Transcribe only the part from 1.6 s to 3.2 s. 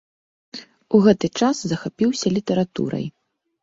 захапіўся літаратурай.